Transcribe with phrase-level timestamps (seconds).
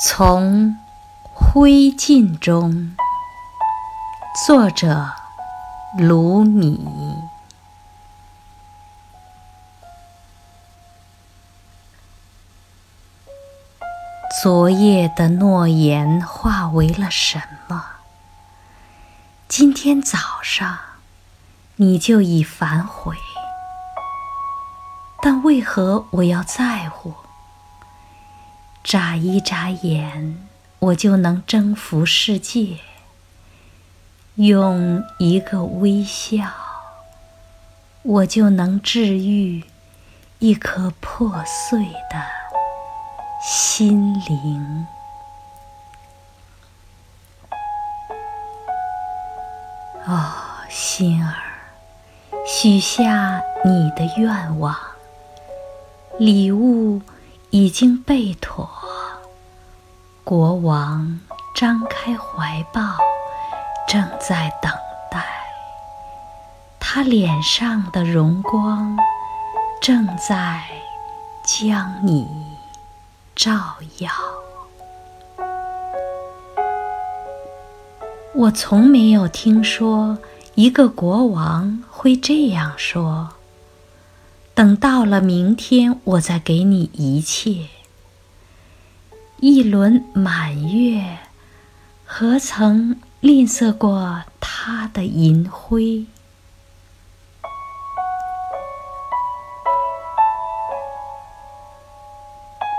[0.00, 0.76] 从
[1.34, 2.94] 灰烬中，
[4.46, 5.10] 作者
[5.98, 6.78] 卢米。
[14.40, 17.84] 昨夜的诺言化为了什么？
[19.48, 20.78] 今天早上
[21.74, 23.16] 你就已反悔，
[25.20, 27.14] 但为何我要在乎？
[28.88, 32.78] 眨一眨眼，我就能征服世界；
[34.36, 36.50] 用一个微笑，
[38.02, 39.62] 我就能治愈
[40.38, 42.24] 一颗破碎的
[43.46, 44.86] 心灵。
[50.06, 50.32] 哦，
[50.70, 51.34] 心儿，
[52.46, 54.74] 许下你的愿望，
[56.18, 57.02] 礼物
[57.50, 58.77] 已经备妥。
[60.28, 61.20] 国王
[61.54, 62.82] 张开怀抱，
[63.88, 64.70] 正在等
[65.10, 65.24] 待。
[66.78, 68.94] 他脸上的荣光
[69.80, 70.62] 正在
[71.46, 72.28] 将你
[73.34, 74.10] 照耀。
[78.34, 80.18] 我从没有听说
[80.54, 83.30] 一个国王会这样说
[84.54, 87.68] ：“等到了明天，我再给你一切。”
[89.40, 91.18] 一轮满月，
[92.04, 96.06] 何曾吝啬过它的银辉？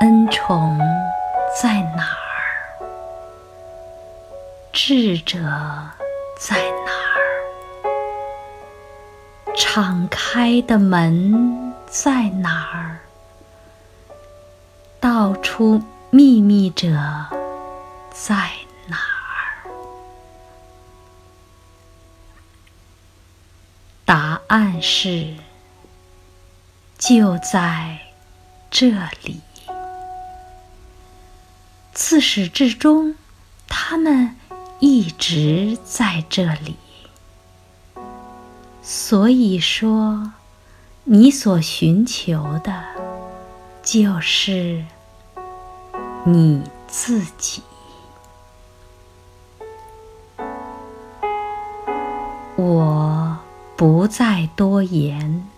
[0.00, 0.76] 恩宠
[1.62, 2.82] 在哪儿？
[4.72, 5.38] 智者
[6.36, 7.22] 在哪儿？
[9.56, 12.98] 敞开的门在哪儿？
[14.98, 15.80] 道出。
[16.12, 16.88] 秘密者
[18.12, 18.50] 在
[18.88, 19.70] 哪儿？
[24.04, 25.36] 答案是，
[26.98, 27.96] 就在
[28.68, 28.90] 这
[29.22, 29.40] 里。
[31.92, 33.14] 自始至终，
[33.68, 34.34] 他们
[34.80, 36.76] 一直在这里。
[38.82, 40.32] 所以说，
[41.04, 42.82] 你所寻求的，
[43.80, 44.84] 就是。
[46.24, 47.62] 你自己，
[52.56, 53.38] 我
[53.74, 55.48] 不再多言。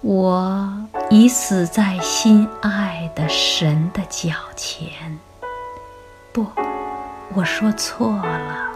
[0.00, 0.72] 我
[1.10, 5.18] 已死在心爱的神的脚前。
[6.32, 6.46] 不，
[7.34, 8.68] 我说错了。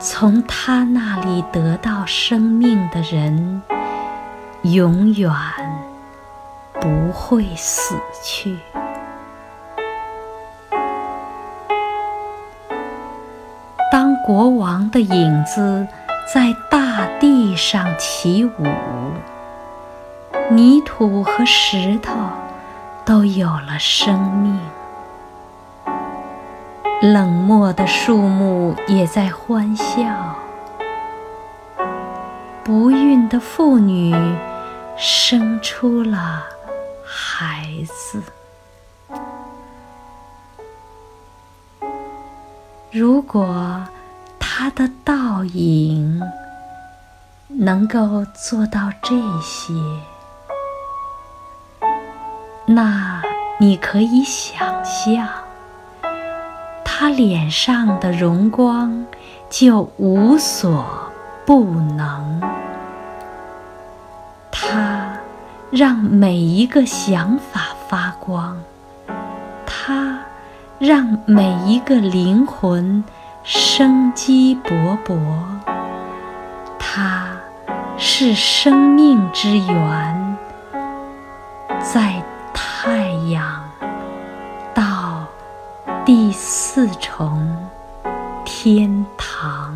[0.00, 3.62] 从他那里得到生命的人，
[4.62, 5.30] 永远。
[6.86, 8.56] 不会死去。
[13.90, 15.84] 当国王的影子
[16.32, 18.64] 在大地上起舞，
[20.48, 22.12] 泥土和石头
[23.04, 24.60] 都有了生命，
[27.02, 30.36] 冷漠的树木也在欢笑，
[32.62, 34.14] 不孕的妇女
[34.96, 36.44] 生出了。
[37.06, 38.20] 孩子，
[42.90, 43.86] 如果
[44.38, 46.20] 他的倒影
[47.48, 49.72] 能够做到这些，
[52.66, 53.22] 那
[53.60, 55.28] 你可以想象，
[56.84, 59.06] 他脸上的荣光
[59.48, 60.84] 就无所
[61.44, 62.40] 不能。
[64.50, 65.15] 他
[65.70, 68.56] 让每一个想法发光，
[69.66, 70.20] 它
[70.78, 73.02] 让每一个灵魂
[73.42, 75.18] 生机勃勃。
[76.78, 77.26] 它
[77.98, 80.36] 是生命之源，
[81.82, 82.22] 在
[82.54, 83.62] 太阳
[84.72, 85.26] 到
[86.04, 87.44] 第四重
[88.44, 89.74] 天堂，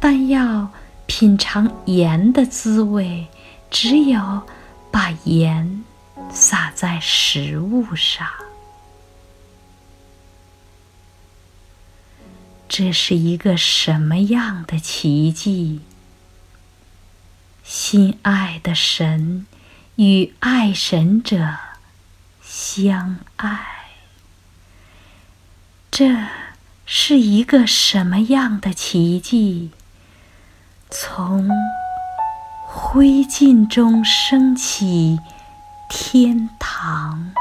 [0.00, 0.66] 但要。
[1.08, 3.26] 品尝盐的滋味，
[3.70, 4.46] 只有
[4.92, 5.82] 把盐
[6.30, 8.28] 撒在食物上。
[12.68, 15.80] 这是一个什么样的奇迹？
[17.64, 19.46] 心爱的神
[19.96, 21.56] 与爱神者
[22.42, 23.66] 相爱，
[25.90, 26.26] 这
[26.84, 29.70] 是一个什么样的奇迹？
[30.90, 31.46] 从
[32.66, 35.20] 灰烬中升起
[35.88, 37.32] 天堂。